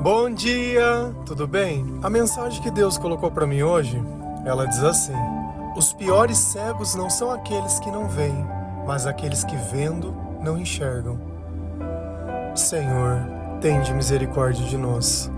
[0.00, 1.98] Bom dia, tudo bem?
[2.04, 4.00] A mensagem que Deus colocou para mim hoje,
[4.44, 5.12] ela diz assim:
[5.76, 8.46] Os piores cegos não são aqueles que não veem,
[8.86, 11.18] mas aqueles que vendo não enxergam.
[12.54, 13.26] Senhor,
[13.60, 15.28] tende misericórdia de nós.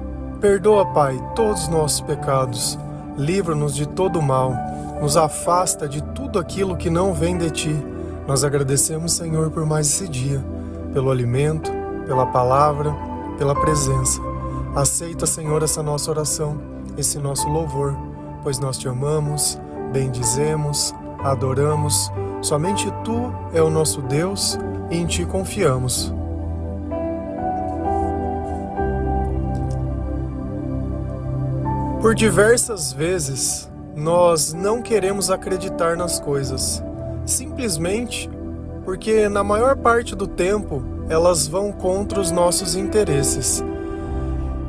[0.43, 2.79] Perdoa, Pai, todos os nossos pecados.
[3.17, 4.53] Livra-nos de todo mal.
[5.01, 7.87] Nos afasta de tudo aquilo que não vem de ti.
[8.29, 10.45] Nós agradecemos, Senhor, por mais esse dia,
[10.93, 11.73] pelo alimento,
[12.07, 12.95] pela palavra,
[13.39, 14.30] pela presença.
[14.75, 16.61] Aceita, Senhor, essa nossa oração,
[16.97, 17.97] esse nosso louvor,
[18.43, 19.59] pois nós te amamos,
[19.93, 22.11] bendizemos, adoramos.
[22.41, 24.59] Somente tu é o nosso Deus
[24.91, 26.15] e em ti confiamos.
[32.01, 36.83] Por diversas vezes, nós não queremos acreditar nas coisas,
[37.27, 38.31] simplesmente
[38.85, 43.63] porque, na maior parte do tempo, elas vão contra os nossos interesses.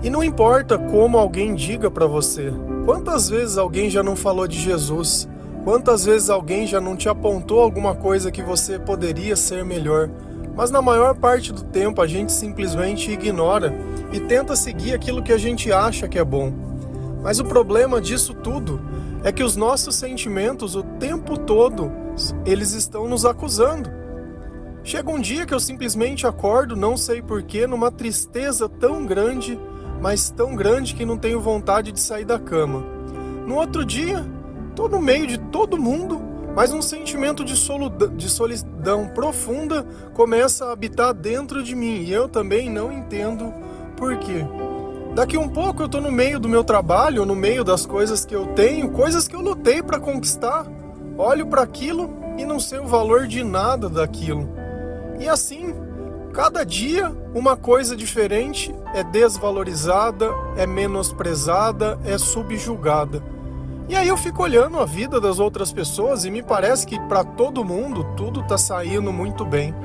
[0.04, 2.52] E não importa como alguém diga para você,
[2.86, 5.30] quantas vezes alguém já não falou de Jesus,
[5.64, 10.10] quantas vezes alguém já não te apontou alguma coisa que você poderia ser melhor,
[10.56, 13.74] mas na maior parte do tempo a gente simplesmente ignora
[14.12, 16.52] e tenta seguir aquilo que a gente acha que é bom.
[17.22, 18.82] Mas o problema disso tudo
[19.24, 21.92] é que os nossos sentimentos o tempo todo
[22.44, 23.90] eles estão nos acusando.
[24.84, 29.60] Chega um dia que eu simplesmente acordo, não sei porquê, numa tristeza tão grande,
[30.02, 32.84] mas tão grande que não tenho vontade de sair da cama.
[33.46, 34.26] No outro dia,
[34.76, 36.20] tô no meio de todo mundo,
[36.56, 37.54] mas um sentimento de,
[38.18, 43.54] de solidão profunda começa a habitar dentro de mim e eu também não entendo
[43.96, 44.44] por quê.
[45.14, 48.36] Daqui um pouco eu tô no meio do meu trabalho, no meio das coisas que
[48.36, 50.66] eu tenho, coisas que eu lutei para conquistar.
[51.18, 54.50] Olho para aquilo e não sei o valor de nada daquilo.
[55.20, 55.76] E assim,
[56.32, 63.22] cada dia uma coisa diferente é desvalorizada, é menosprezada, é subjugada.
[63.88, 67.24] E aí eu fico olhando a vida das outras pessoas e me parece que para
[67.24, 69.76] todo mundo tudo tá saindo muito bem.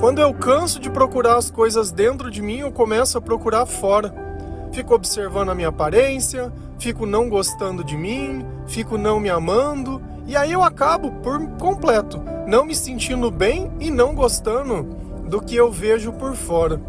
[0.00, 4.28] Quando eu canso de procurar as coisas dentro de mim, eu começo a procurar fora
[4.72, 10.36] fico observando a minha aparência, fico não gostando de mim, fico não me amando, e
[10.36, 14.97] aí eu acabo por completo não me sentindo bem e não gostando
[15.28, 16.80] do que eu vejo por fora.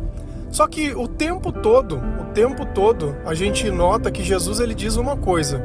[0.51, 4.95] Só que o tempo todo, o tempo todo, a gente nota que Jesus ele diz
[4.95, 5.61] uma coisa,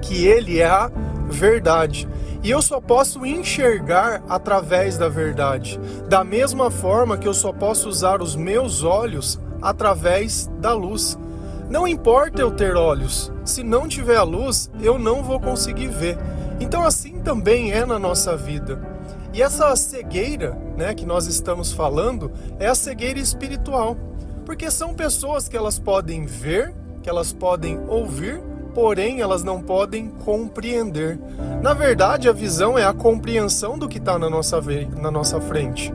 [0.00, 0.90] que ele é a
[1.28, 2.08] verdade.
[2.42, 5.78] E eu só posso enxergar através da verdade.
[6.08, 11.18] Da mesma forma que eu só posso usar os meus olhos através da luz.
[11.68, 16.16] Não importa eu ter olhos, se não tiver a luz, eu não vou conseguir ver.
[16.60, 18.95] Então assim também é na nossa vida.
[19.36, 23.94] E essa cegueira, né, que nós estamos falando, é a cegueira espiritual.
[24.46, 28.40] Porque são pessoas que elas podem ver, que elas podem ouvir,
[28.72, 31.18] porém elas não podem compreender.
[31.62, 34.58] Na verdade, a visão é a compreensão do que está na nossa,
[34.98, 35.92] na nossa frente.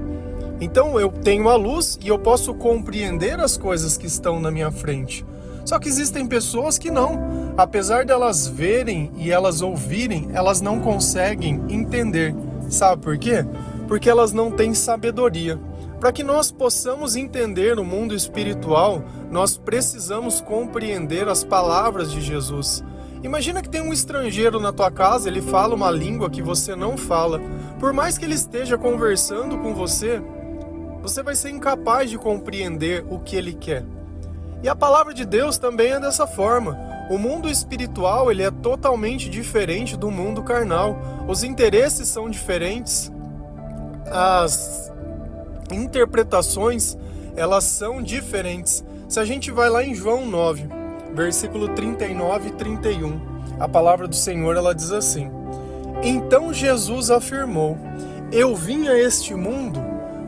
[0.60, 4.70] Então eu tenho a luz e eu posso compreender as coisas que estão na minha
[4.70, 5.26] frente.
[5.66, 7.54] Só que existem pessoas que não.
[7.58, 12.36] Apesar delas verem e elas ouvirem, elas não conseguem entender.
[12.72, 13.46] Sabe por quê?
[13.86, 15.60] Porque elas não têm sabedoria.
[16.00, 22.82] Para que nós possamos entender o mundo espiritual, nós precisamos compreender as palavras de Jesus.
[23.22, 26.98] Imagina que tem um estrangeiro na tua casa, ele fala uma língua que você não
[26.98, 27.42] fala.
[27.78, 30.22] Por mais que ele esteja conversando com você,
[31.04, 33.84] você vai ser incapaz de compreender o que ele quer.
[34.64, 36.80] E a palavra de Deus também é dessa forma.
[37.12, 40.98] O mundo espiritual ele é totalmente diferente do mundo carnal.
[41.28, 43.12] Os interesses são diferentes.
[44.10, 44.90] As
[45.70, 46.98] interpretações
[47.36, 48.82] elas são diferentes.
[49.10, 50.70] Se a gente vai lá em João 9,
[51.14, 53.20] versículo 39 e 31,
[53.60, 55.30] a palavra do Senhor ela diz assim:
[56.02, 57.78] Então Jesus afirmou:
[58.32, 59.82] Eu vim a este mundo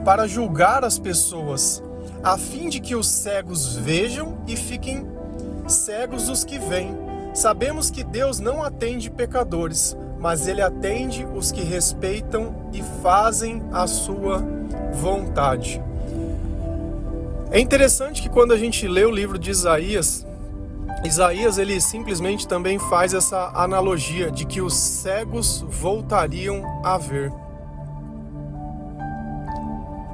[0.03, 1.81] para julgar as pessoas
[2.21, 5.23] a fim de que os cegos vejam e fiquem
[5.71, 6.95] cegos os que veem.
[7.33, 13.88] Sabemos que Deus não atende pecadores, mas ele atende os que respeitam e fazem a
[13.88, 14.44] sua
[14.94, 15.81] vontade.
[17.51, 20.25] É interessante que quando a gente lê o livro de Isaías,
[21.04, 27.31] Isaías ele simplesmente também faz essa analogia de que os cegos voltariam a ver.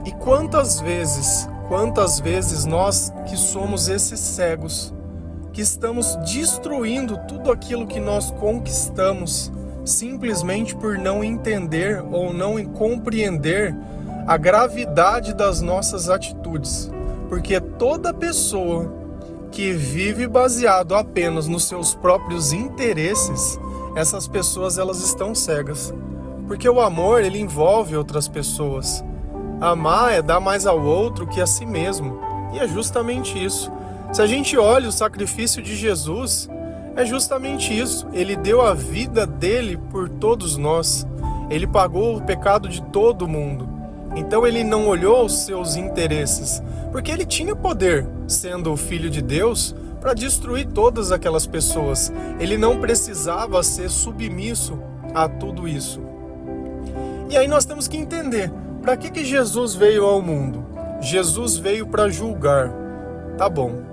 [0.06, 4.92] E quantas vezes Quantas vezes nós que somos esses cegos,
[5.60, 9.52] que estamos destruindo tudo aquilo que nós conquistamos
[9.84, 13.76] simplesmente por não entender ou não compreender
[14.26, 16.90] a gravidade das nossas atitudes.
[17.28, 18.90] Porque toda pessoa
[19.52, 23.60] que vive baseado apenas nos seus próprios interesses,
[23.98, 25.94] essas pessoas elas estão cegas.
[26.48, 29.04] Porque o amor, ele envolve outras pessoas.
[29.60, 32.18] Amar é dar mais ao outro que a si mesmo.
[32.54, 33.70] E é justamente isso.
[34.12, 36.50] Se a gente olha o sacrifício de Jesus,
[36.96, 38.08] é justamente isso.
[38.12, 41.06] Ele deu a vida dele por todos nós.
[41.48, 43.70] Ele pagou o pecado de todo mundo.
[44.16, 46.62] Então ele não olhou os seus interesses,
[46.92, 52.12] porque ele tinha poder, sendo o filho de Deus, para destruir todas aquelas pessoas.
[52.40, 54.80] Ele não precisava ser submisso
[55.14, 56.02] a tudo isso.
[57.30, 58.52] E aí nós temos que entender,
[58.82, 60.66] para que que Jesus veio ao mundo?
[61.00, 62.74] Jesus veio para julgar.
[63.38, 63.89] Tá bom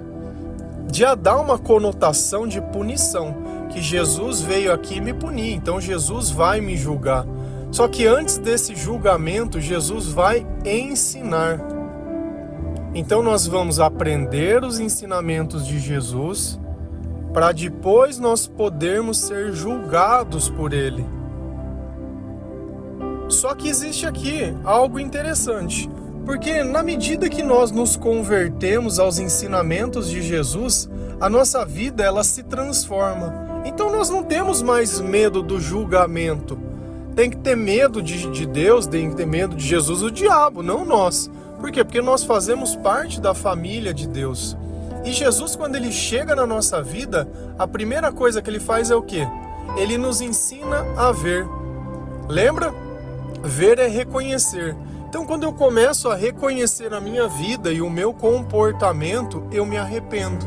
[0.92, 3.34] já dá uma conotação de punição,
[3.70, 7.26] que Jesus veio aqui me punir, então Jesus vai me julgar.
[7.70, 11.60] Só que antes desse julgamento, Jesus vai ensinar.
[12.94, 16.58] Então nós vamos aprender os ensinamentos de Jesus
[17.34, 21.04] para depois nós podermos ser julgados por ele.
[23.28, 25.90] Só que existe aqui algo interessante.
[26.26, 30.90] Porque na medida que nós nos convertemos aos ensinamentos de Jesus,
[31.20, 33.62] a nossa vida ela se transforma.
[33.64, 36.58] Então nós não temos mais medo do julgamento.
[37.14, 40.64] Tem que ter medo de, de Deus, tem que ter medo de Jesus, o diabo,
[40.64, 41.30] não nós.
[41.60, 41.84] Por quê?
[41.84, 44.56] Porque nós fazemos parte da família de Deus.
[45.04, 48.96] E Jesus, quando ele chega na nossa vida, a primeira coisa que ele faz é
[48.96, 49.26] o quê?
[49.76, 51.46] Ele nos ensina a ver.
[52.28, 52.74] Lembra?
[53.44, 54.76] Ver é reconhecer.
[55.08, 59.76] Então, quando eu começo a reconhecer a minha vida e o meu comportamento, eu me
[59.76, 60.44] arrependo.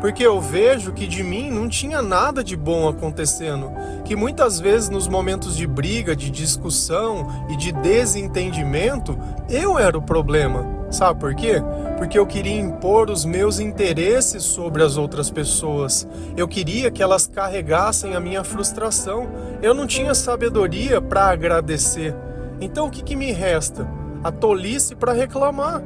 [0.00, 3.72] Porque eu vejo que de mim não tinha nada de bom acontecendo,
[4.04, 9.18] que muitas vezes nos momentos de briga, de discussão e de desentendimento,
[9.48, 10.64] eu era o problema.
[10.90, 11.60] Sabe por quê?
[11.96, 16.06] Porque eu queria impor os meus interesses sobre as outras pessoas.
[16.36, 19.28] Eu queria que elas carregassem a minha frustração.
[19.60, 22.14] Eu não tinha sabedoria para agradecer.
[22.60, 23.88] Então o que, que me resta?
[24.22, 25.82] A tolice para reclamar,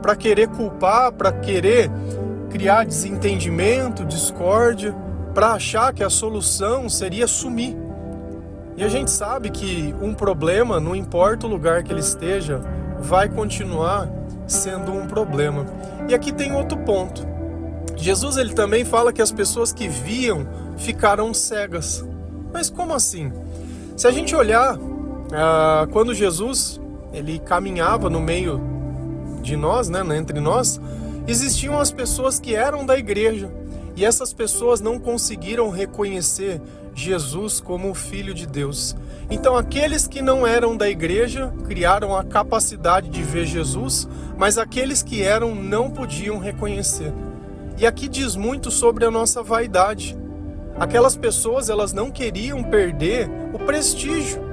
[0.00, 1.90] para querer culpar, para querer
[2.50, 4.94] criar desentendimento, discórdia,
[5.34, 7.76] para achar que a solução seria sumir.
[8.76, 12.60] E a gente sabe que um problema, não importa o lugar que ele esteja,
[12.98, 14.08] vai continuar
[14.46, 15.66] sendo um problema.
[16.08, 17.26] E aqui tem outro ponto.
[17.96, 20.46] Jesus ele também fala que as pessoas que viam
[20.76, 22.04] ficaram cegas.
[22.52, 23.32] Mas como assim?
[23.96, 24.76] Se a gente olhar
[25.34, 26.80] ah, quando Jesus
[27.12, 28.60] ele caminhava no meio
[29.42, 30.80] de nós, né, entre nós,
[31.26, 33.50] existiam as pessoas que eram da igreja
[33.96, 36.60] e essas pessoas não conseguiram reconhecer
[36.94, 38.96] Jesus como o Filho de Deus.
[39.30, 45.02] Então, aqueles que não eram da igreja criaram a capacidade de ver Jesus, mas aqueles
[45.02, 47.12] que eram não podiam reconhecer.
[47.76, 50.16] E aqui diz muito sobre a nossa vaidade.
[50.78, 54.43] Aquelas pessoas, elas não queriam perder o prestígio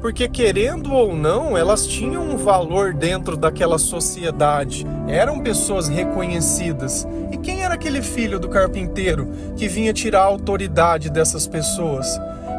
[0.00, 7.06] porque querendo ou não, elas tinham um valor dentro daquela sociedade, eram pessoas reconhecidas.
[7.32, 12.06] E quem era aquele filho do carpinteiro que vinha tirar a autoridade dessas pessoas?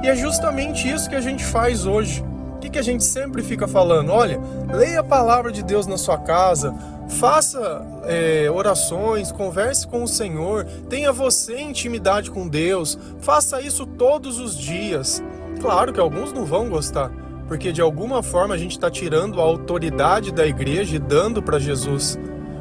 [0.03, 2.23] E é justamente isso que a gente faz hoje.
[2.55, 4.11] O que, que a gente sempre fica falando?
[4.11, 4.39] Olha,
[4.73, 6.75] leia a palavra de Deus na sua casa,
[7.07, 14.39] faça é, orações, converse com o Senhor, tenha você intimidade com Deus, faça isso todos
[14.39, 15.23] os dias.
[15.61, 17.11] Claro que alguns não vão gostar,
[17.49, 21.57] porque de alguma forma a gente está tirando a autoridade da igreja e dando para
[21.57, 22.15] Jesus.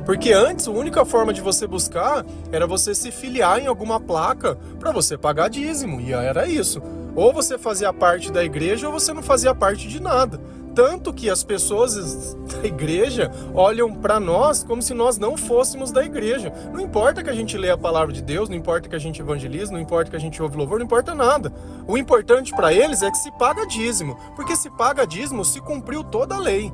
[0.07, 4.57] Porque antes a única forma de você buscar era você se filiar em alguma placa
[4.81, 6.81] para você pagar dízimo, e era isso.
[7.15, 10.41] Ou você fazia parte da igreja ou você não fazia parte de nada.
[10.79, 16.05] Tanto que as pessoas da igreja olham para nós como se nós não fôssemos da
[16.05, 16.53] igreja.
[16.73, 19.21] Não importa que a gente leia a palavra de Deus, não importa que a gente
[19.21, 21.53] evangelize, não importa que a gente ouve louvor, não importa nada.
[21.85, 26.05] O importante para eles é que se paga dízimo, porque se paga dízimo, se cumpriu
[26.05, 26.73] toda a lei.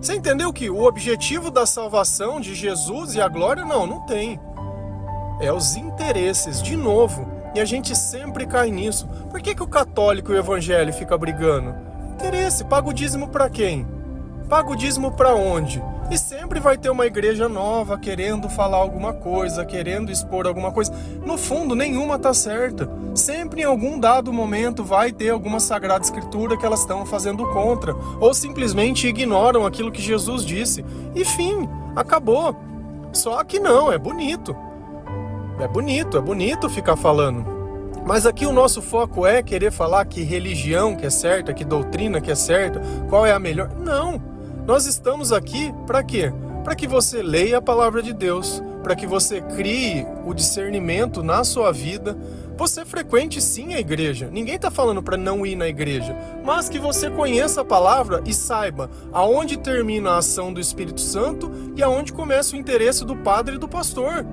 [0.00, 4.40] Você entendeu que o objetivo da salvação de Jesus e a glória não, não tem.
[5.40, 7.30] É os interesses, de novo.
[7.54, 9.06] E a gente sempre cai nisso.
[9.30, 11.89] Por que, que o católico e o evangelho fica brigando?
[12.20, 12.64] Interesse.
[12.64, 13.86] Paga o dízimo para quem?
[14.48, 15.82] Paga o dízimo para onde?
[16.10, 20.92] E sempre vai ter uma igreja nova querendo falar alguma coisa, querendo expor alguma coisa.
[21.24, 22.90] No fundo, nenhuma tá certa.
[23.14, 27.94] Sempre em algum dado momento vai ter alguma sagrada escritura que elas estão fazendo contra,
[28.20, 30.84] ou simplesmente ignoram aquilo que Jesus disse.
[31.14, 32.56] E fim, acabou.
[33.12, 34.56] Só que não, é bonito.
[35.60, 37.59] É bonito, é bonito ficar falando.
[38.04, 42.20] Mas aqui o nosso foco é querer falar que religião que é certa, que doutrina
[42.20, 43.70] que é certa, qual é a melhor.
[43.78, 44.20] Não.
[44.66, 46.32] Nós estamos aqui para quê?
[46.62, 51.44] para que você leia a palavra de Deus, para que você crie o discernimento na
[51.44, 52.16] sua vida.
[52.56, 54.28] Você frequente sim a igreja.
[54.30, 56.14] Ninguém está falando para não ir na igreja,
[56.44, 61.50] mas que você conheça a palavra e saiba aonde termina a ação do Espírito Santo
[61.74, 64.26] e aonde começa o interesse do padre e do pastor.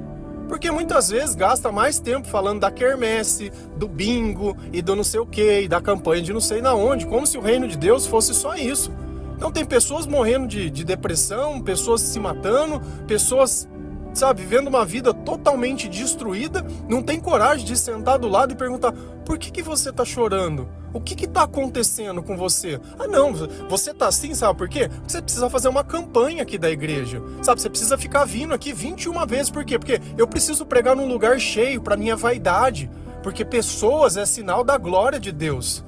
[0.48, 5.20] Porque muitas vezes gasta mais tempo falando da quermesse, do bingo e do não sei
[5.20, 8.08] o que, da campanha de não sei na onde, como se o reino de Deus
[8.08, 8.92] fosse só isso.
[9.36, 13.70] Então tem pessoas morrendo de, de depressão, pessoas se matando, pessoas,
[14.18, 18.92] sabe, vivendo uma vida totalmente destruída, não tem coragem de sentar do lado e perguntar:
[19.26, 20.68] por que, que você está chorando?
[20.94, 22.80] O que está acontecendo com você?
[22.98, 23.34] Ah, não,
[23.70, 24.88] você tá assim, sabe por quê?
[24.90, 27.62] Porque você precisa fazer uma campanha aqui da igreja, sabe?
[27.62, 29.78] Você precisa ficar vindo aqui 21 vezes, por quê?
[29.78, 32.90] Porque eu preciso pregar num lugar cheio para minha vaidade,
[33.22, 35.84] porque pessoas é sinal da glória de Deus.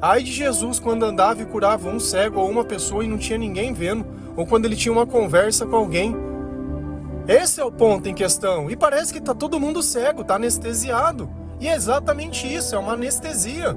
[0.00, 3.36] Ai de Jesus quando andava e curava um cego ou uma pessoa e não tinha
[3.36, 4.06] ninguém vendo,
[4.36, 6.27] ou quando ele tinha uma conversa com alguém.
[7.28, 8.70] Esse é o ponto em questão.
[8.70, 11.28] E parece que tá todo mundo cego, tá anestesiado.
[11.60, 13.76] E é exatamente isso, é uma anestesia.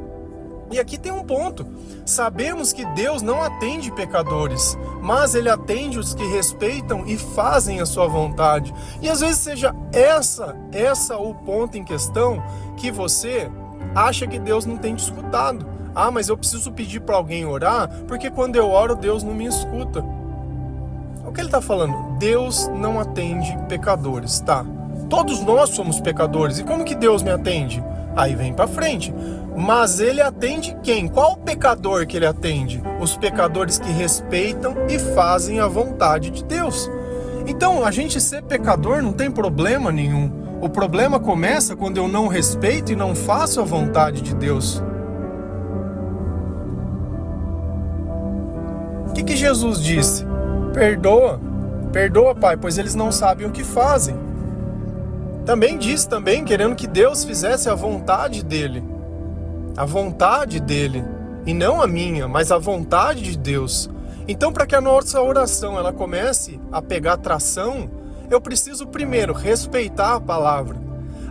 [0.71, 1.67] E aqui tem um ponto.
[2.05, 7.85] Sabemos que Deus não atende pecadores, mas ele atende os que respeitam e fazem a
[7.85, 8.73] sua vontade.
[9.01, 12.41] E às vezes seja essa, essa o ponto em questão
[12.77, 13.51] que você
[13.93, 15.67] acha que Deus não tem te escutado.
[15.93, 19.45] Ah, mas eu preciso pedir para alguém orar, porque quando eu oro, Deus não me
[19.45, 19.99] escuta.
[21.25, 22.10] O que ele está falando?
[22.21, 24.63] Deus não atende pecadores, tá?
[25.09, 26.59] Todos nós somos pecadores.
[26.59, 27.83] E como que Deus me atende?
[28.15, 29.11] Aí vem para frente.
[29.57, 31.07] Mas ele atende quem?
[31.07, 32.79] Qual pecador que ele atende?
[32.99, 36.91] Os pecadores que respeitam e fazem a vontade de Deus.
[37.47, 40.31] Então, a gente ser pecador não tem problema nenhum.
[40.61, 44.79] O problema começa quando eu não respeito e não faço a vontade de Deus.
[49.09, 50.23] O que, que Jesus disse?
[50.71, 51.39] Perdoa,
[51.91, 54.15] perdoa, Pai, pois eles não sabem o que fazem.
[55.45, 58.83] Também disse também querendo que Deus fizesse a vontade dele.
[59.75, 61.03] A vontade dele,
[61.45, 63.89] e não a minha, mas a vontade de Deus.
[64.27, 67.89] Então, para que a nossa oração ela comece a pegar tração,
[68.29, 70.77] eu preciso primeiro respeitar a palavra.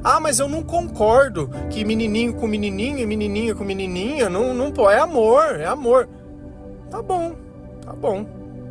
[0.03, 4.73] Ah, mas eu não concordo que menininho com menininho e menininha com menininha não, não
[4.73, 6.09] pô, é amor, é amor.
[6.91, 7.35] Tá bom,
[7.91, 8.25] Tá bom.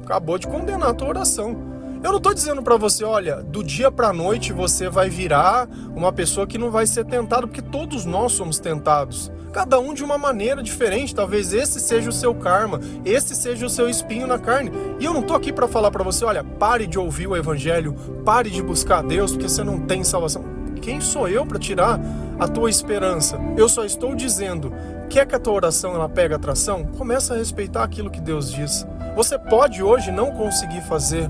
[0.05, 1.68] Acabou de condenar a tua oração.
[2.01, 6.13] Eu não tô dizendo para você, olha, do dia para noite você vai virar uma
[6.13, 9.29] pessoa que não vai ser tentado, porque todos nós somos tentados.
[9.51, 11.13] Cada um de uma maneira diferente.
[11.13, 14.71] Talvez esse seja o seu karma, esse seja o seu espinho na carne.
[14.97, 17.93] E eu não tô aqui para falar para você, olha, pare de ouvir o evangelho,
[18.23, 20.45] pare de buscar Deus, porque você não tem salvação.
[20.81, 21.99] Quem sou eu para tirar
[22.39, 23.37] a tua esperança?
[23.57, 24.71] Eu só estou dizendo,
[25.09, 26.85] quer que a tua oração ela pegue atração?
[26.97, 28.87] Começa a respeitar aquilo que Deus diz.
[29.15, 31.29] Você pode hoje não conseguir fazer,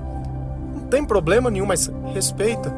[0.90, 2.74] tem problema nenhum, mas respeita.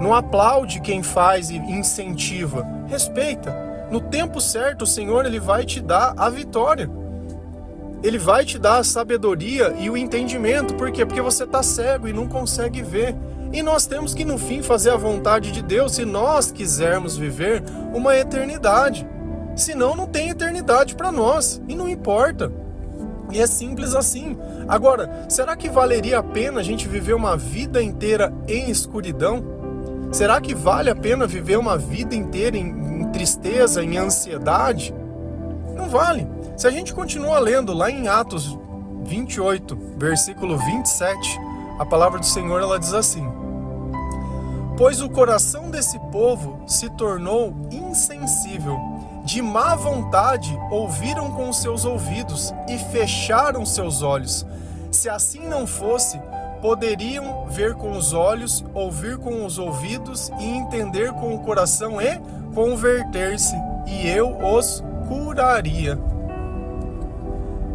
[0.00, 3.52] Não aplaude quem faz e incentiva, respeita.
[3.90, 6.88] No tempo certo, o Senhor ele vai te dar a vitória.
[8.02, 10.74] Ele vai te dar a sabedoria e o entendimento.
[10.74, 11.04] Por quê?
[11.04, 13.16] Porque você está cego e não consegue ver.
[13.52, 17.62] E nós temos que, no fim, fazer a vontade de Deus se nós quisermos viver
[17.92, 19.08] uma eternidade.
[19.56, 21.60] Senão, não tem eternidade para nós.
[21.66, 22.52] E não importa.
[23.30, 24.36] E é simples assim.
[24.66, 29.44] Agora, será que valeria a pena a gente viver uma vida inteira em escuridão?
[30.10, 32.68] Será que vale a pena viver uma vida inteira em,
[33.00, 34.94] em tristeza, em ansiedade?
[35.76, 36.26] Não vale.
[36.56, 38.58] Se a gente continua lendo lá em Atos
[39.04, 41.38] 28, versículo 27,
[41.78, 43.26] a palavra do Senhor ela diz assim:
[44.76, 48.78] Pois o coração desse povo se tornou insensível
[49.28, 54.46] de má vontade ouviram com seus ouvidos e fecharam seus olhos.
[54.90, 56.18] Se assim não fosse,
[56.62, 62.18] poderiam ver com os olhos, ouvir com os ouvidos e entender com o coração e
[62.54, 63.54] converter-se,
[63.86, 65.98] e eu os curaria.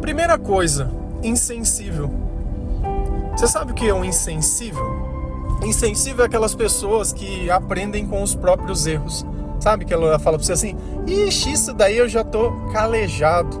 [0.00, 0.90] Primeira coisa,
[1.22, 2.10] insensível.
[3.30, 4.84] Você sabe o que é um insensível?
[5.62, 9.24] Insensível é aquelas pessoas que aprendem com os próprios erros.
[9.64, 13.58] Sabe que ela fala pra você assim: Ixi, isso daí eu já tô calejado.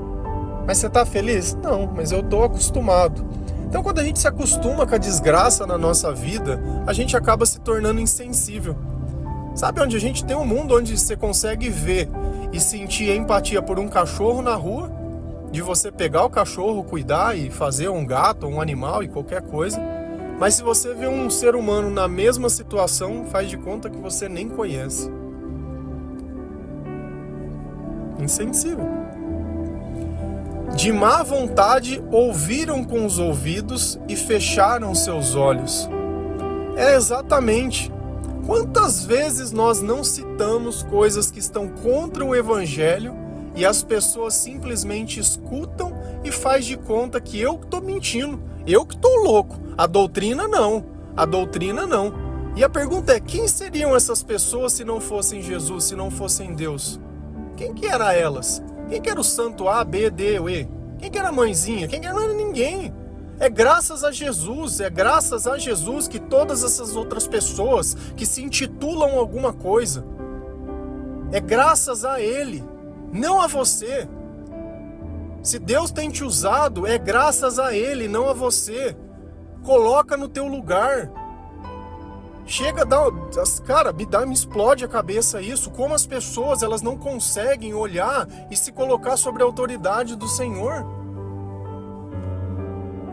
[0.66, 1.54] Mas você tá feliz?
[1.62, 3.24] Não, mas eu tô acostumado.
[3.66, 7.46] Então, quando a gente se acostuma com a desgraça na nossa vida, a gente acaba
[7.46, 8.76] se tornando insensível.
[9.54, 12.10] Sabe onde a gente tem um mundo onde você consegue ver
[12.52, 14.92] e sentir empatia por um cachorro na rua,
[15.50, 19.80] de você pegar o cachorro, cuidar e fazer um gato, um animal e qualquer coisa.
[20.38, 24.28] Mas se você vê um ser humano na mesma situação, faz de conta que você
[24.28, 25.10] nem conhece.
[28.24, 28.88] Insensível.
[30.74, 35.88] De má vontade ouviram com os ouvidos e fecharam seus olhos.
[36.76, 37.92] é exatamente
[38.44, 43.14] quantas vezes nós não citamos coisas que estão contra o evangelho
[43.54, 45.92] e as pessoas simplesmente escutam
[46.24, 49.56] e faz de conta que eu que estou mentindo, eu que estou louco.
[49.78, 50.84] A doutrina não,
[51.16, 52.12] a doutrina não.
[52.56, 56.54] E a pergunta é: quem seriam essas pessoas se não fossem Jesus, se não fossem
[56.54, 57.00] Deus?
[57.56, 58.62] Quem que era elas?
[58.88, 60.68] Quem que era o santo A, B, D ou E?
[60.98, 61.88] Quem que era a mãezinha?
[61.88, 62.14] Quem que era?
[62.14, 62.92] Não era ninguém.
[63.38, 68.42] É graças a Jesus, é graças a Jesus que todas essas outras pessoas que se
[68.42, 70.04] intitulam alguma coisa,
[71.32, 72.64] é graças a Ele,
[73.12, 74.08] não a você.
[75.42, 78.96] Se Deus tem te usado, é graças a Ele, não a você.
[79.64, 81.10] Coloca no teu lugar.
[82.46, 82.98] Chega, dá,
[83.64, 85.70] cara, me dá, me explode a cabeça isso.
[85.70, 90.84] Como as pessoas elas não conseguem olhar e se colocar sobre a autoridade do Senhor.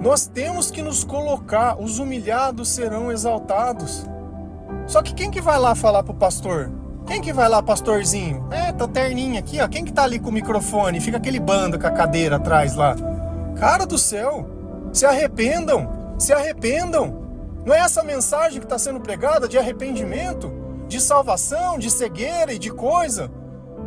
[0.01, 1.79] Nós temos que nos colocar.
[1.79, 4.05] Os humilhados serão exaltados.
[4.87, 6.71] Só que quem que vai lá falar pro pastor?
[7.05, 8.47] Quem que vai lá, pastorzinho?
[8.51, 9.67] É, tá terninho aqui, ó.
[9.67, 10.99] Quem que tá ali com o microfone?
[10.99, 12.95] Fica aquele bando com a cadeira atrás lá.
[13.57, 14.45] Cara do céu,
[14.91, 17.20] se arrependam, se arrependam.
[17.65, 20.51] Não é essa mensagem que está sendo pregada de arrependimento,
[20.87, 23.31] de salvação, de cegueira e de coisa?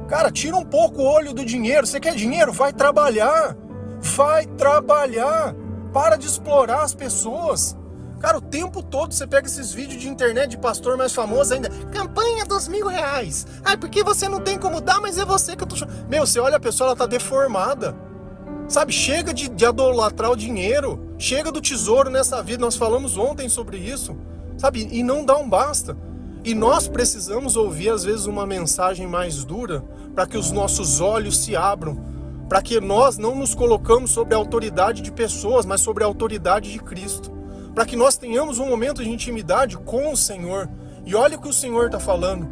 [0.09, 1.87] Cara, tira um pouco o olho do dinheiro.
[1.87, 2.53] Você quer dinheiro?
[2.53, 3.57] Vai trabalhar.
[4.01, 5.55] Vai trabalhar.
[5.93, 7.77] Para de explorar as pessoas.
[8.21, 11.69] Cara, o tempo todo você pega esses vídeos de internet de pastor mais famoso ainda.
[11.93, 13.47] Campanha dos mil reais.
[13.65, 15.77] Ai, porque você não tem como dar, mas é você que eu tô
[16.09, 17.95] Meu, você olha a pessoa, ela tá deformada.
[18.69, 23.49] Sabe, chega de, de adolatrar o dinheiro, chega do tesouro nessa vida, nós falamos ontem
[23.49, 24.17] sobre isso,
[24.57, 25.97] sabe, e não dá um basta.
[26.45, 29.83] E nós precisamos ouvir às vezes uma mensagem mais dura
[30.15, 31.99] para que os nossos olhos se abram,
[32.49, 36.71] para que nós não nos colocamos sobre a autoridade de pessoas, mas sobre a autoridade
[36.71, 37.33] de Cristo,
[37.75, 40.69] para que nós tenhamos um momento de intimidade com o Senhor.
[41.07, 42.47] E olha o que o Senhor está falando,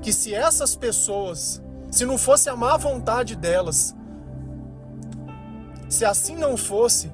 [0.00, 3.94] que se essas pessoas, se não fosse a má vontade delas,
[5.88, 7.12] se assim não fosse,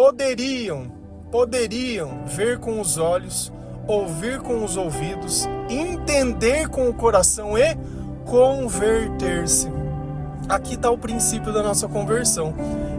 [0.00, 0.90] poderiam,
[1.30, 3.52] poderiam ver com os olhos,
[3.86, 7.76] ouvir com os ouvidos, entender com o coração e
[8.24, 9.68] converter-se.
[10.48, 12.54] Aqui está o princípio da nossa conversão.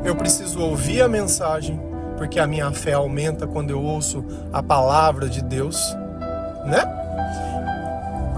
[0.06, 1.82] Eu preciso ouvir a mensagem,
[2.18, 5.98] porque a minha fé aumenta quando eu ouço a palavra de Deus,
[6.68, 6.84] né?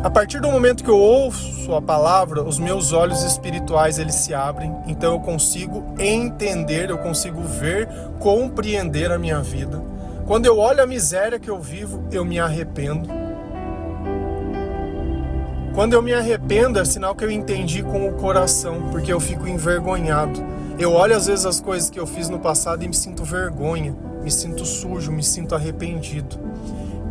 [0.03, 4.33] A partir do momento que eu ouço a palavra, os meus olhos espirituais eles se
[4.33, 7.87] abrem, então eu consigo entender, eu consigo ver,
[8.19, 9.81] compreender a minha vida.
[10.27, 13.07] Quando eu olho a miséria que eu vivo, eu me arrependo.
[15.73, 19.47] Quando eu me arrependo, é sinal que eu entendi com o coração, porque eu fico
[19.47, 20.37] envergonhado.
[20.77, 23.95] Eu olho às vezes as coisas que eu fiz no passado e me sinto vergonha,
[24.21, 26.37] me sinto sujo, me sinto arrependido.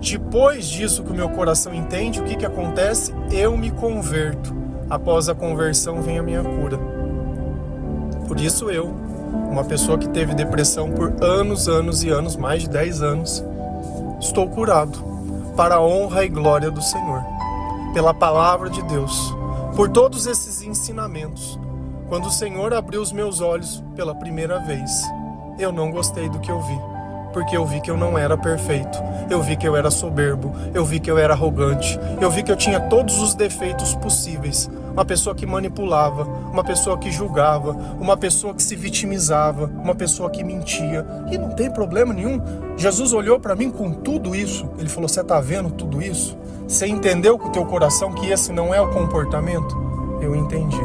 [0.02, 3.14] Depois disso que o meu coração entende, o que, que acontece?
[3.30, 4.52] Eu me converto.
[4.90, 6.76] Após a conversão vem a minha cura.
[8.26, 8.92] Por isso eu,
[9.48, 13.44] uma pessoa que teve depressão por anos, anos e anos, mais de 10 anos,
[14.20, 14.98] estou curado
[15.56, 17.22] para a honra e glória do Senhor,
[17.94, 19.32] pela palavra de Deus,
[19.76, 21.58] por todos esses ensinamentos.
[22.08, 24.90] Quando o Senhor abriu os meus olhos pela primeira vez,
[25.60, 26.91] eu não gostei do que eu vi
[27.32, 28.98] porque eu vi que eu não era perfeito,
[29.30, 32.52] eu vi que eu era soberbo, eu vi que eu era arrogante, eu vi que
[32.52, 34.70] eu tinha todos os defeitos possíveis.
[34.92, 40.28] Uma pessoa que manipulava, uma pessoa que julgava, uma pessoa que se vitimizava, uma pessoa
[40.28, 41.06] que mentia.
[41.30, 42.38] E não tem problema nenhum.
[42.76, 44.68] Jesus olhou para mim com tudo isso.
[44.78, 46.36] Ele falou: Você está vendo tudo isso?
[46.68, 49.74] Você entendeu com o teu coração que esse não é o comportamento?
[50.20, 50.80] Eu entendi.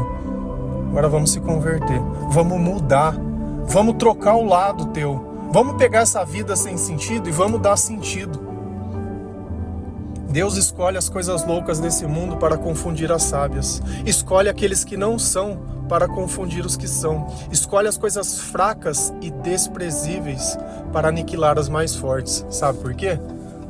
[0.88, 2.00] Agora vamos se converter.
[2.30, 3.14] Vamos mudar.
[3.66, 5.27] Vamos trocar o lado teu.
[5.50, 8.38] Vamos pegar essa vida sem sentido e vamos dar sentido.
[10.28, 13.80] Deus escolhe as coisas loucas desse mundo para confundir as sábias.
[14.04, 15.58] Escolhe aqueles que não são
[15.88, 17.26] para confundir os que são.
[17.50, 20.58] Escolhe as coisas fracas e desprezíveis
[20.92, 22.44] para aniquilar as mais fortes.
[22.50, 23.18] Sabe por quê?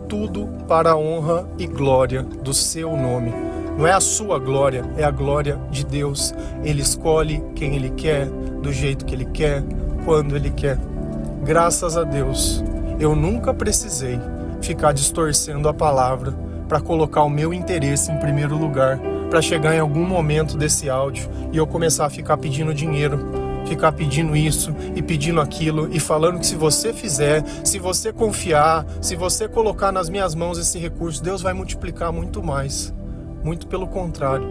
[0.09, 3.33] Tudo para a honra e glória do seu nome.
[3.79, 6.35] Não é a sua glória, é a glória de Deus.
[6.65, 9.63] Ele escolhe quem ele quer, do jeito que ele quer,
[10.05, 10.77] quando ele quer.
[11.49, 12.63] Graças a Deus,
[13.01, 14.21] eu nunca precisei
[14.61, 16.35] ficar distorcendo a palavra
[16.69, 21.27] para colocar o meu interesse em primeiro lugar, para chegar em algum momento desse áudio
[21.51, 23.19] e eu começar a ficar pedindo dinheiro,
[23.65, 28.85] ficar pedindo isso e pedindo aquilo e falando que se você fizer, se você confiar,
[29.01, 32.93] se você colocar nas minhas mãos esse recurso, Deus vai multiplicar muito mais.
[33.43, 34.47] Muito pelo contrário.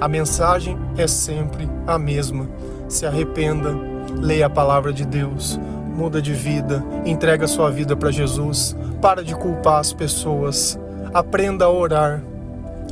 [0.00, 2.48] A mensagem é sempre a mesma.
[2.88, 3.72] Se arrependa,
[4.20, 5.60] leia a palavra de Deus,
[6.00, 10.80] muda de vida, entrega sua vida para Jesus, para de culpar as pessoas,
[11.12, 12.22] aprenda a orar,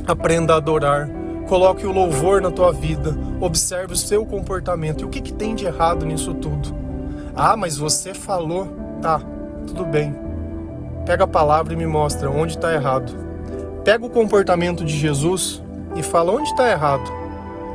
[0.05, 1.09] aprenda a adorar,
[1.47, 5.55] coloque o louvor na tua vida, observe o seu comportamento e o que, que tem
[5.55, 6.69] de errado nisso tudo.
[7.35, 8.67] Ah, mas você falou,
[9.01, 9.19] tá,
[9.65, 10.15] tudo bem.
[11.03, 13.11] Pega a palavra e me mostra onde está errado.
[13.83, 15.63] Pega o comportamento de Jesus
[15.95, 17.18] e fala onde está errado.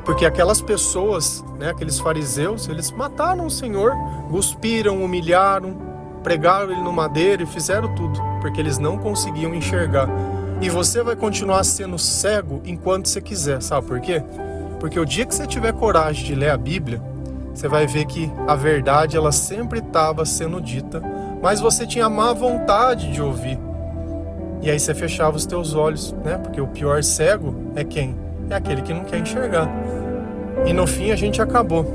[0.05, 3.93] Porque aquelas pessoas, né, aqueles fariseus, eles mataram o Senhor,
[4.31, 5.77] cuspiram, humilharam,
[6.23, 10.09] pregaram ele no madeiro e fizeram tudo, porque eles não conseguiam enxergar.
[10.61, 14.23] E você vai continuar sendo cego enquanto você quiser, sabe por quê?
[14.79, 17.03] Porque o dia que você tiver coragem de ler a Bíblia,
[17.55, 21.01] você vai ver que a verdade ela sempre estava sendo dita,
[21.43, 23.59] mas você tinha má vontade de ouvir.
[24.61, 26.39] E aí você fechava os teus olhos, né?
[26.39, 28.17] Porque o pior cego é quem?
[28.51, 29.69] É aquele que não quer enxergar.
[30.67, 31.87] E no fim a gente acabou.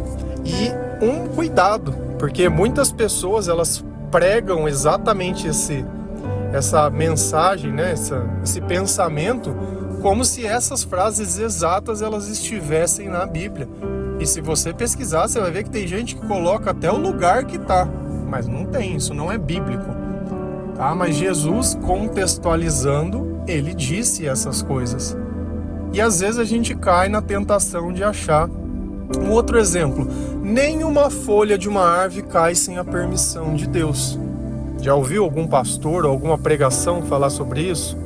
[0.46, 0.72] E
[1.04, 5.86] um cuidado, porque muitas pessoas elas pregam exatamente esse
[6.52, 9.56] essa mensagem, né, essa, esse pensamento
[10.02, 13.68] como se essas frases exatas elas estivessem na Bíblia.
[14.20, 17.46] E se você pesquisar, você vai ver que tem gente que coloca até o lugar
[17.46, 17.88] que tá,
[18.28, 19.86] mas não tem, isso não é bíblico.
[20.76, 20.96] Tá?
[20.96, 25.16] Mas Jesus contextualizando, ele disse essas coisas.
[25.92, 28.50] E às vezes a gente cai na tentação de achar.
[29.20, 30.08] Um outro exemplo:
[30.42, 34.20] nenhuma folha de uma árvore cai sem a permissão de Deus.
[34.82, 37.98] Já ouviu algum pastor ou alguma pregação falar sobre isso?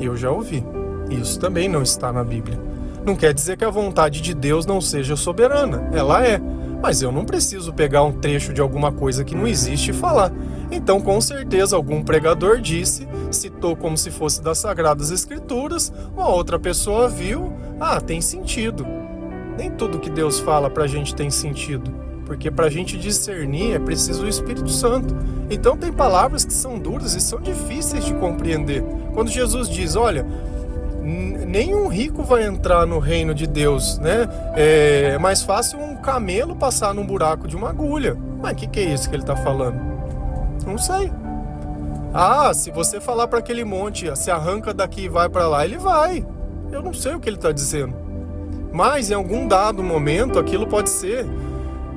[0.00, 0.62] Eu já ouvi.
[1.10, 2.58] Isso também não está na Bíblia.
[3.04, 5.88] Não quer dizer que a vontade de Deus não seja soberana.
[5.92, 6.40] Ela é.
[6.80, 10.30] Mas eu não preciso pegar um trecho de alguma coisa que não existe e falar.
[10.70, 16.58] Então, com certeza, algum pregador disse, citou como se fosse das Sagradas Escrituras, uma outra
[16.58, 18.86] pessoa viu, ah, tem sentido.
[19.56, 21.90] Nem tudo que Deus fala para a gente tem sentido,
[22.26, 25.16] porque para a gente discernir é preciso o Espírito Santo.
[25.50, 28.84] Então, tem palavras que são duras e são difíceis de compreender.
[29.14, 30.24] Quando Jesus diz, olha,
[31.02, 34.28] nenhum rico vai entrar no reino de Deus, né?
[34.54, 38.16] É mais fácil um camelo passar num buraco de uma agulha.
[38.40, 39.97] Mas o que, que é isso que ele está falando?
[40.68, 41.10] Não sei.
[42.12, 45.78] Ah, se você falar para aquele monte, se arranca daqui e vai para lá, ele
[45.78, 46.26] vai.
[46.70, 47.94] Eu não sei o que ele está dizendo.
[48.70, 51.26] Mas em algum dado momento, aquilo pode ser,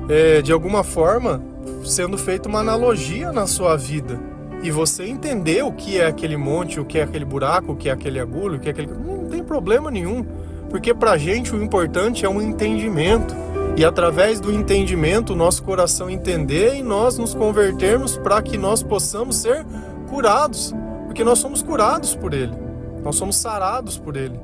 [0.08, 1.42] é, de alguma forma,
[1.84, 4.18] sendo feita uma analogia na sua vida.
[4.62, 7.90] E você entender o que é aquele monte, o que é aquele buraco, o que
[7.90, 8.88] é aquele agulho, o que é aquele.
[8.88, 10.24] Não tem problema nenhum.
[10.70, 13.34] Porque pra gente o importante é um entendimento
[13.76, 19.36] e através do entendimento, nosso coração entender e nós nos convertermos para que nós possamos
[19.36, 19.64] ser
[20.08, 20.74] curados,
[21.06, 22.54] porque nós somos curados por Ele,
[23.02, 24.38] nós somos sarados por Ele.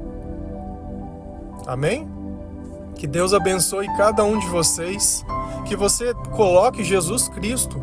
[1.67, 2.09] Amém?
[2.95, 5.25] Que Deus abençoe cada um de vocês,
[5.67, 7.81] que você coloque Jesus Cristo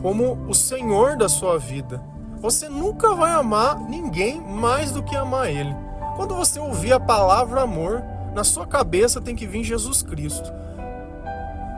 [0.00, 2.00] como o Senhor da sua vida.
[2.38, 5.74] Você nunca vai amar ninguém mais do que amar Ele.
[6.14, 8.02] Quando você ouvir a palavra amor,
[8.34, 10.52] na sua cabeça tem que vir Jesus Cristo.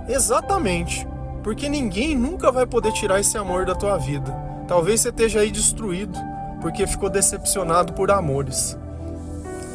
[0.09, 1.07] Exatamente.
[1.43, 4.33] Porque ninguém nunca vai poder tirar esse amor da tua vida.
[4.67, 6.19] Talvez você esteja aí destruído
[6.61, 8.77] porque ficou decepcionado por amores.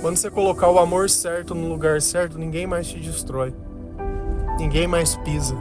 [0.02, 3.54] Quando você colocar o amor certo no lugar certo, ninguém mais te destrói.
[4.58, 5.56] Ninguém mais pisa.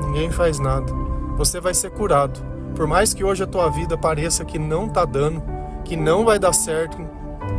[0.00, 0.92] Ninguém faz nada.
[1.36, 2.40] Você vai ser curado.
[2.76, 5.42] Por mais que hoje a tua vida pareça que não tá dando,
[5.84, 6.98] que não vai dar certo,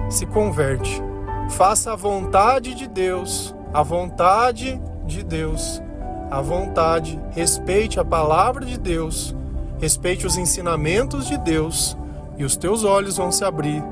[0.10, 1.02] se converte.
[1.50, 5.82] Faça a vontade de Deus, a vontade de Deus
[6.30, 9.36] à vontade, respeite a palavra de Deus,
[9.80, 11.98] respeite os ensinamentos de Deus
[12.38, 13.84] e os teus olhos vão se abrir.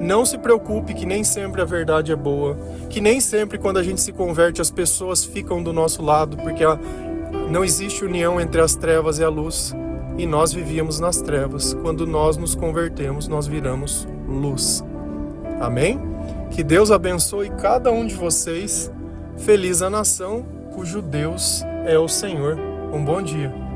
[0.00, 2.56] Não se preocupe que nem sempre a verdade é boa,
[2.90, 6.64] que nem sempre quando a gente se converte as pessoas ficam do nosso lado, porque
[7.50, 9.72] não existe união entre as trevas e a luz.
[10.18, 11.72] E nós vivíamos nas trevas.
[11.72, 14.84] Quando nós nos convertemos, nós viramos luz.
[15.60, 15.98] Amém?
[16.50, 18.92] Que Deus abençoe cada um de vocês.
[19.38, 22.58] Feliz a nação cujo Deus é o Senhor.
[22.92, 23.71] Um bom dia.